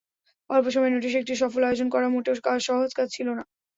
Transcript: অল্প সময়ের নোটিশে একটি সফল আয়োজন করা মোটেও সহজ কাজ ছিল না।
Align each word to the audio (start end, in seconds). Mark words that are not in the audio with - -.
অল্প 0.49 0.65
সময়ের 0.69 0.95
নোটিশে 0.95 1.19
একটি 1.19 1.33
সফল 1.41 1.61
আয়োজন 1.63 1.87
করা 1.89 2.07
মোটেও 2.09 2.35
সহজ 2.61 2.89
কাজ 2.97 3.07
ছিল 3.15 3.27
না। 3.37 3.43